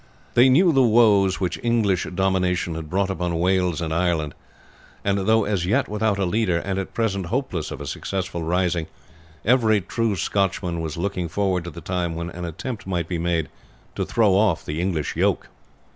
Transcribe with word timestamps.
They 0.33 0.49
knew 0.49 0.71
the 0.71 0.81
woes 0.81 1.39
which 1.39 1.59
English 1.61 2.07
domination 2.15 2.73
had 2.73 2.89
brought 2.89 3.11
upon 3.11 3.37
Wales 3.37 3.81
and 3.81 3.93
Ireland; 3.93 4.33
and 5.05 5.27
though 5.27 5.43
as 5.45 5.67
yet 5.67 5.87
without 5.87 6.17
a 6.17 6.25
leader, 6.25 6.57
and 6.57 6.79
at 6.79 6.95
present 6.95 7.27
hopeless 7.27 7.69
of 7.69 7.79
a 7.79 7.85
successful 7.85 8.41
rising, 8.41 8.87
every 9.45 9.79
true 9.79 10.15
Scotchman 10.15 10.81
was 10.81 10.97
looking 10.97 11.27
forward 11.27 11.65
to 11.65 11.69
the 11.69 11.81
time 11.81 12.15
when 12.15 12.31
an 12.31 12.45
attempt 12.45 12.87
might 12.87 13.07
be 13.07 13.19
made 13.19 13.47
to 13.95 14.03
throw 14.03 14.33
off 14.33 14.65
the 14.65 14.81
English 14.81 15.15
yoke. 15.15 15.49